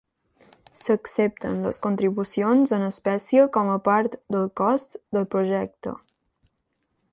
S'accepten 0.83 1.59
les 1.65 1.79
contribucions 1.83 2.73
en 2.79 2.87
espècie 2.87 3.45
com 3.59 3.71
a 3.75 3.77
part 3.89 4.17
del 4.37 4.49
cost 4.63 4.99
del 5.19 5.31
projecte. 5.37 5.97